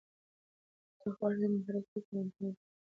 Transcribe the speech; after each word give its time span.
که 0.91 0.97
ته 1.01 1.07
غواړې 1.15 1.35
نوی 1.41 1.51
مهارت 1.61 1.85
زده 1.89 1.99
کړې 2.05 2.11
نو 2.13 2.19
انټرنیټ 2.23 2.47
وکاروه. 2.47 2.69